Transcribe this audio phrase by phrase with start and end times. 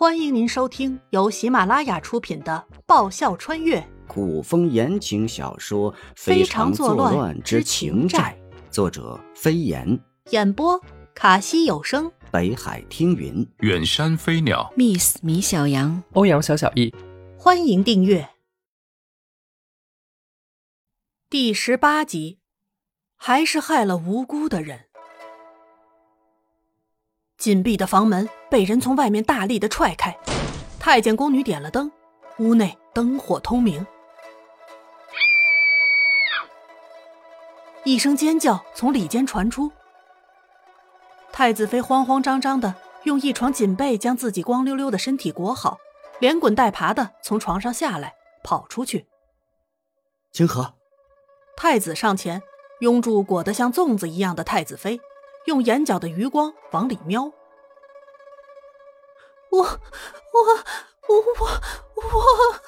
[0.00, 3.86] 欢迎您收听由喜马拉雅出品的《爆笑穿越。
[4.08, 8.34] 古风言情小说《非常作乱之情债》，
[8.72, 9.86] 作者飞檐，》，
[10.30, 10.80] 演播
[11.14, 13.46] 卡西有声，北海听云。
[13.58, 16.94] 远山飞鸟，Miss 米小羊，欧阳小小易，
[17.36, 18.26] 欢迎订阅。
[21.28, 22.38] 第十八集，
[23.16, 24.86] 还是害了无辜的人。
[27.40, 30.14] 紧闭的房门被人从外面大力的踹开，
[30.78, 31.90] 太监宫女点了灯，
[32.36, 33.84] 屋内灯火通明。
[37.82, 39.72] 一声尖叫从里间传出，
[41.32, 42.74] 太子妃慌慌张张的
[43.04, 45.78] 用一床锦被将自己光溜溜的身体裹好，
[46.18, 48.12] 连滚带爬的从床上下来，
[48.44, 49.06] 跑出去。
[50.30, 50.74] 清河，
[51.56, 52.42] 太子上前
[52.80, 55.00] 拥住裹得像粽子一样的太子妃，
[55.46, 57.32] 用眼角的余光往里瞄。
[59.50, 59.68] 我我
[61.08, 61.46] 我我
[61.96, 62.60] 我！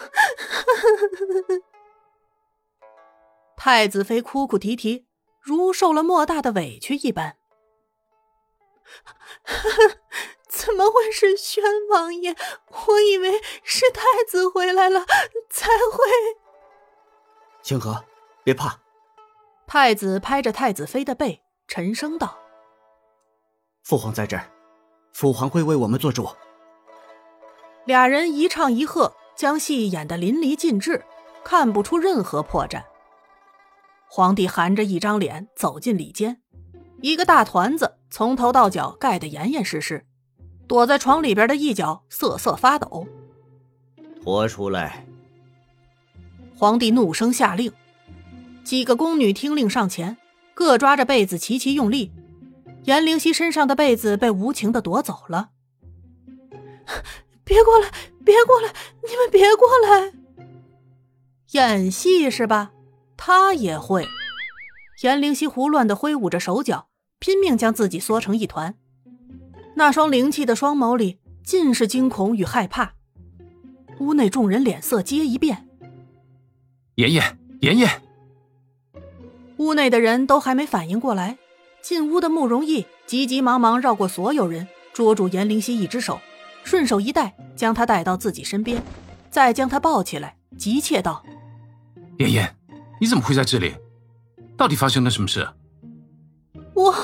[3.57, 5.07] 太子妃哭哭啼啼，
[5.40, 7.37] 如受了莫大的委屈一般。
[10.48, 12.37] 怎么会是宣王爷？
[12.68, 15.07] 我以为是太子回来了
[15.48, 16.04] 才会。
[17.62, 18.04] 清河，
[18.45, 18.80] 别怕。
[19.66, 22.38] 太子拍着太子妃的背，沉声道
[23.82, 24.51] 父皇在这儿，
[25.12, 26.29] 父皇会为我们做主。
[27.85, 31.05] 俩人一唱一和，将戏演得淋漓尽致，
[31.45, 32.83] 看不出任何破绽。
[34.09, 36.41] 皇帝含着一张脸走进里间，
[37.01, 40.05] 一个大团子从头到脚盖得严严实实，
[40.69, 43.07] 躲在床里边的一角瑟瑟发抖。
[44.23, 45.05] 拖出来！
[46.57, 47.73] 皇帝怒声下令，
[48.63, 50.16] 几个宫女听令上前，
[50.55, 52.13] 各抓着被子齐齐用力。
[52.85, 55.51] 颜灵溪身上的被子被无情的夺走了。
[57.45, 57.90] 别过来！
[58.24, 58.73] 别过来！
[59.02, 60.12] 你们别过来！
[61.52, 62.73] 演戏是吧？
[63.16, 64.06] 他也会。
[65.03, 66.88] 颜灵溪胡乱的挥舞着手脚，
[67.19, 68.75] 拼命将自己缩成一团。
[69.75, 72.94] 那双灵气的双眸里尽是惊恐与害怕。
[73.98, 75.69] 屋内众人脸色皆一变。
[76.94, 77.22] 爷爷，
[77.60, 77.88] 爷爷，
[79.56, 81.38] 屋内的人都还没反应过来，
[81.82, 86.20] 进屋的慕容易急急忙忙绕过所有人，捉住颜灵溪一只手。
[86.64, 88.82] 顺手一带，将他带到自己身边，
[89.30, 91.24] 再将他抱起来，急切道
[92.18, 92.56] ：“妍妍，
[93.00, 93.74] 你怎么会在这里？
[94.56, 95.48] 到底发生了什么事？”
[96.74, 96.94] 我，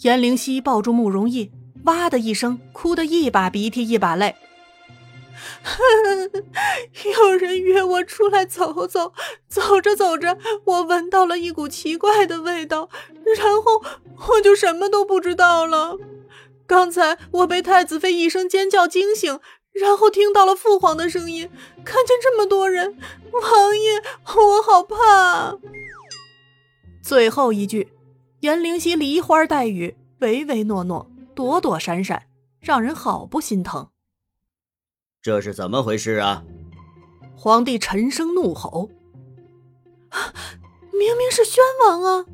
[0.00, 1.50] 颜灵犀抱住慕容易，
[1.84, 4.36] 哇的一声，哭得一把鼻涕一把泪。
[7.16, 9.12] 有人约我出来走走，
[9.48, 12.88] 走着走着，我闻到了一股奇怪的味道，
[13.36, 13.82] 然后
[14.28, 15.96] 我就什么都不知道了。
[16.68, 19.40] 刚才我被太子妃一声尖叫惊醒，
[19.72, 21.48] 然后听到了父皇的声音，
[21.82, 22.98] 看见这么多人，
[23.32, 24.02] 王爷，
[24.36, 25.58] 我好怕。
[27.02, 27.88] 最后一句，
[28.40, 32.24] 颜灵溪梨花带雨，唯唯诺诺，躲躲闪闪，
[32.60, 33.88] 让人好不心疼。
[35.22, 36.44] 这是怎么回事啊？
[37.34, 38.90] 皇帝沉声怒吼
[40.92, 42.26] ：“明明是宣王啊！”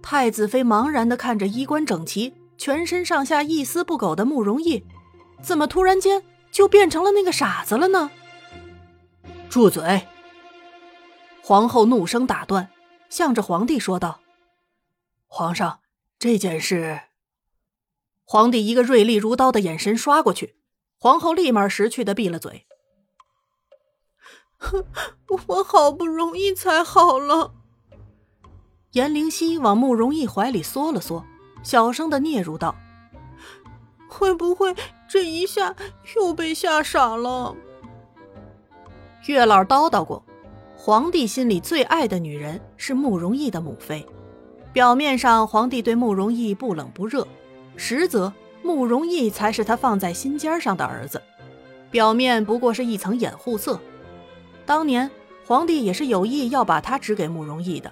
[0.00, 2.32] 太子妃茫然的看着衣冠整齐。
[2.58, 4.84] 全身上下一丝不苟的慕容逸，
[5.40, 8.10] 怎么突然间就变成了那个傻子了呢？
[9.48, 10.06] 住嘴！
[11.40, 12.70] 皇后怒声打断，
[13.08, 14.20] 向着皇帝说道
[15.26, 15.80] ：“皇上，
[16.18, 17.02] 这件事……”
[18.26, 20.56] 皇帝一个锐利如刀的眼神刷过去，
[20.98, 22.66] 皇后立马识趣的闭了嘴。
[25.46, 27.54] 我好不容易才好了。
[28.92, 31.24] 颜灵犀往慕容逸怀里缩了缩。
[31.62, 32.74] 小声的嗫嚅道
[34.08, 34.74] ：“会不会
[35.08, 35.74] 这一下
[36.16, 37.54] 又被吓傻了？”
[39.26, 40.22] 月老叨叨过，
[40.76, 44.06] 皇帝心里最爱的女人是慕容易的母妃。
[44.72, 47.26] 表面上，皇帝对慕容易不冷不热，
[47.76, 48.32] 实则
[48.62, 51.20] 慕容易才是他放在心尖上的儿子。
[51.90, 53.80] 表面不过是一层掩护色。
[54.64, 55.10] 当年
[55.46, 57.90] 皇帝也是有意要把他指给慕容易的。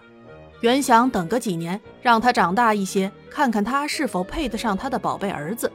[0.60, 5.70] 原想等个几年，让他长大一些，看看他是否配得上他的宝贝儿子。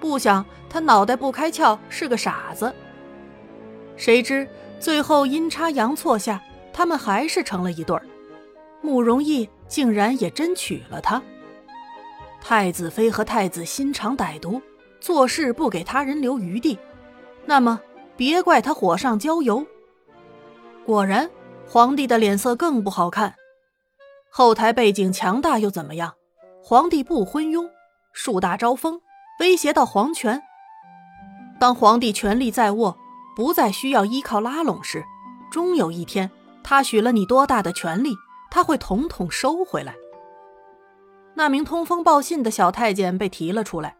[0.00, 2.74] 不想他脑袋不开窍，是个傻子。
[3.96, 4.46] 谁知
[4.78, 6.42] 最后阴差阳错下，
[6.72, 8.02] 他们还是成了一对儿。
[8.82, 11.20] 慕容易竟然也真娶了她。
[12.40, 14.60] 太子妃和太子心肠歹毒，
[15.00, 16.78] 做事不给他人留余地，
[17.46, 17.80] 那么
[18.16, 19.66] 别怪他火上浇油。
[20.84, 21.28] 果然，
[21.66, 23.34] 皇帝的脸色更不好看。
[24.38, 26.12] 后台背景强大又怎么样？
[26.62, 27.70] 皇帝不昏庸，
[28.12, 29.00] 树大招风，
[29.40, 30.42] 威胁到皇权。
[31.58, 32.98] 当皇帝权力在握，
[33.34, 35.02] 不再需要依靠拉拢时，
[35.50, 36.30] 终有一天，
[36.62, 38.14] 他许了你多大的权力，
[38.50, 39.94] 他会统统收回来。
[41.32, 43.96] 那名通风报信的小太监被提了出来，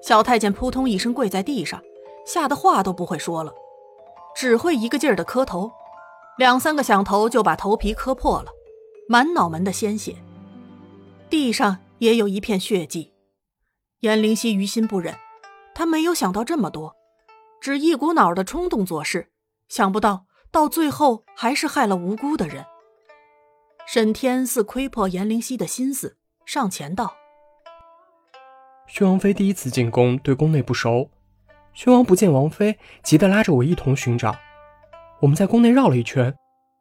[0.00, 1.82] 小太监扑通一声跪在地上，
[2.24, 3.52] 吓得话都不会说了，
[4.36, 5.72] 只会一个劲儿的磕头，
[6.38, 8.52] 两三个响头就把头皮磕破了，
[9.08, 10.16] 满脑门的鲜血。
[11.28, 13.12] 地上也有一片血迹，
[14.00, 15.14] 颜灵溪于心不忍，
[15.74, 16.94] 他没有想到这么多，
[17.60, 19.30] 只一股脑的冲动做事，
[19.68, 22.66] 想不到到最后还是害了无辜的人。
[23.86, 27.14] 沈天似窥破颜灵溪的心思，上前道
[28.86, 31.10] ：“宣王妃第一次进宫，对宫内不熟，
[31.72, 34.36] 宣王不见王妃，急得拉着我一同寻找。
[35.20, 36.34] 我们在宫内绕了一圈，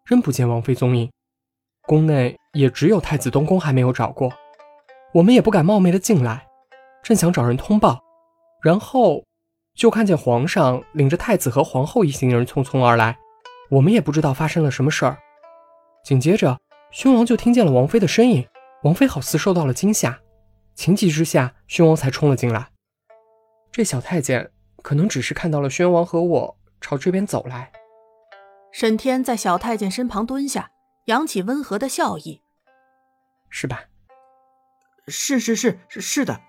[0.06, 1.12] 仍不见王妃踪影，
[1.88, 4.32] 宫内也只有太子东宫还没有找过。”
[5.14, 6.48] 我们也不敢冒昧的进来，
[7.04, 8.00] 正想找人通报，
[8.64, 9.22] 然后
[9.76, 13.18] 就看见皇上领着太子和皇后一行人匆匆而来，
[13.70, 15.18] 我们也不知道发生了什么事儿。
[16.06, 16.58] 紧接着，
[16.92, 18.48] 宣王就听见了王妃的声音，
[18.84, 20.18] 王妃好似受到了惊吓，
[20.76, 22.70] 情急之下，宣王才冲了进来。
[23.70, 24.50] 这小太监
[24.82, 27.72] 可能只是看到了宣王和我朝这边走来。
[28.72, 30.72] 沈天在小太监身旁蹲下，
[31.06, 32.42] 扬起温和的笑意
[33.50, 33.86] ：“是吧？”
[35.08, 36.42] 是是是是是的，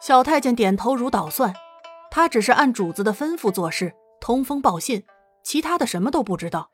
[0.00, 1.54] 小太监点头如捣蒜，
[2.10, 5.04] 他只是按主子的吩咐做事，通风报信，
[5.44, 6.68] 其他的什么都不知道。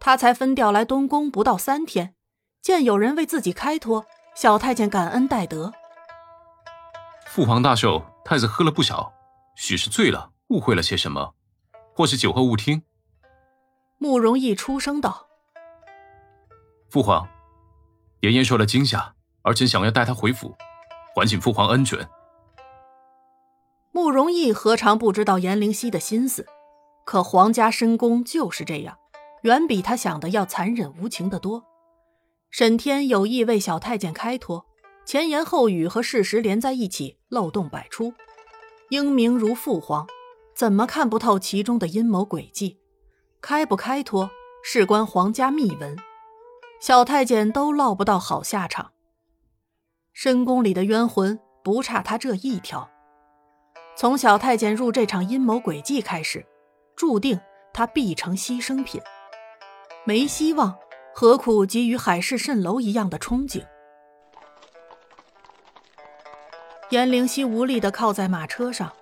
[0.00, 2.16] 他才分调来东宫不到三天，
[2.60, 4.04] 见有人为自己开脱，
[4.34, 5.72] 小太监感恩戴德。
[7.26, 9.12] 父皇大寿，太子喝了不少，
[9.54, 11.34] 许是醉了，误会了些什么，
[11.94, 12.82] 或是酒后误听。
[13.96, 15.28] 慕容逸出声道
[16.92, 17.26] ：“父皇，
[18.20, 20.54] 妍妍受了惊吓。”儿臣想要带他回府，
[21.14, 22.06] 还请父皇恩准。
[23.92, 26.46] 慕容逸何尝不知道颜灵犀的心思？
[27.06, 28.98] 可皇家深宫就是这样，
[29.44, 31.64] 远比他想的要残忍无情的多。
[32.50, 34.66] 沈天有意为小太监开脱，
[35.06, 38.12] 前言后语和事实连在一起，漏洞百出。
[38.90, 40.06] 英明如父皇，
[40.54, 42.78] 怎么看不透其中的阴谋诡计？
[43.40, 44.30] 开不开脱，
[44.62, 45.96] 事关皇家秘闻，
[46.82, 48.90] 小太监都落不到好下场。
[50.12, 52.90] 深宫里的冤魂不差他这一条。
[53.94, 56.44] 从小太监入这场阴谋诡计开始，
[56.96, 57.40] 注定
[57.72, 59.00] 他必成牺牲品。
[60.04, 60.76] 没希望，
[61.14, 63.64] 何苦给予海市蜃楼一样的憧憬？
[66.90, 68.92] 颜灵犀无力地靠在马车上，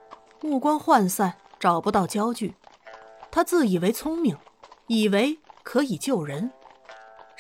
[0.43, 2.55] 目光涣散，找不到焦距。
[3.31, 4.37] 他自以为聪明，
[4.87, 6.53] 以为可以救人，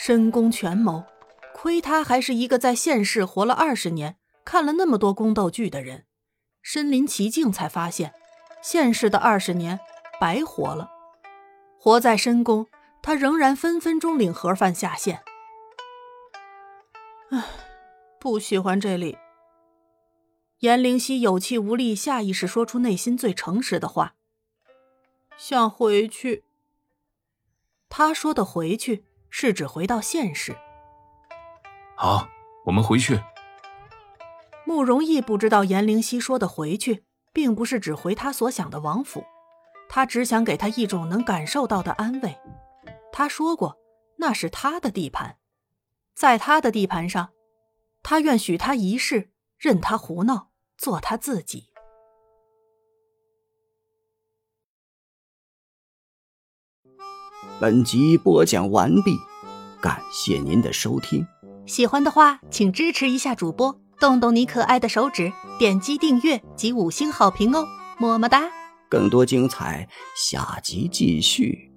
[0.02, 1.04] 深宫权谋。
[1.52, 4.16] 亏他还是一个在现世活了二十年、
[4.46, 6.06] 看了那么多宫斗剧的人，
[6.62, 8.14] 身临其境才发现，
[8.62, 9.78] 现世的二十年
[10.18, 10.90] 白活了。
[11.78, 12.66] 活在深宫，
[13.02, 15.22] 他仍然分分钟领盒饭下线。
[17.28, 17.44] 唉，
[18.18, 19.18] 不喜欢这里。
[20.60, 24.14] 颜灵犀有气无力，下意识说出内心最诚实的话
[25.36, 26.44] ：“想回去。”
[27.90, 30.54] 他说的“回去”是指回到现实。
[31.94, 32.28] 好，
[32.66, 33.18] 我们回去。
[34.66, 39.24] 慕容逸不知道颜灵犀说的“回去”，并不是指回他所想的王府，
[39.88, 42.38] 他只想给他一种能感受到的安慰。
[43.12, 43.78] 他说过，
[44.16, 45.38] 那是他的地盘，
[46.14, 47.30] 在他的地盘上，
[48.02, 51.69] 他愿许他一世，任他胡闹，做他自己。
[57.60, 59.16] 本集播讲完毕，
[59.80, 61.26] 感谢您的收听。
[61.66, 67.66] 喜欢的话，请支持一下主播，动动你可爱的手指，点击订阅及五星好评哦，
[67.98, 68.48] 么么哒！
[68.88, 71.69] 更多精彩，下集继续。